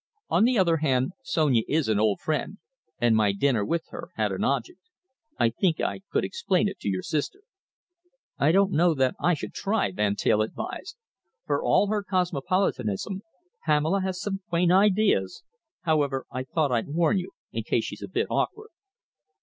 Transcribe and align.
On 0.31 0.45
the 0.45 0.57
other 0.57 0.77
hand, 0.77 1.11
Sonia 1.21 1.61
is 1.67 1.87
an 1.87 1.99
old 1.99 2.21
friend, 2.21 2.57
and 2.99 3.15
my 3.15 3.31
dinner 3.31 3.63
with 3.63 3.83
her 3.91 4.09
had 4.15 4.31
an 4.31 4.43
object. 4.43 4.79
I 5.39 5.51
think 5.51 5.79
I 5.79 5.99
could 6.11 6.25
explain 6.25 6.67
it 6.67 6.79
to 6.79 6.89
your 6.89 7.03
sister." 7.03 7.41
"I 8.39 8.51
don't 8.51 8.71
know 8.71 8.95
that 8.95 9.13
I 9.19 9.35
should 9.35 9.53
try," 9.53 9.91
Van 9.91 10.15
Teyl 10.15 10.41
advised. 10.41 10.97
"For 11.45 11.61
all 11.63 11.85
her 11.89 12.01
cosmopolitanism, 12.01 13.21
Pamela 13.67 14.01
has 14.01 14.19
some 14.19 14.41
quaint 14.49 14.71
ideas. 14.71 15.43
However, 15.81 16.25
I 16.31 16.45
thought 16.45 16.71
I'd 16.71 16.87
warn 16.95 17.19
you, 17.19 17.33
in 17.51 17.61
case 17.61 17.85
she's 17.85 18.01
a 18.01 18.07
bit 18.07 18.25
awkward." 18.27 18.69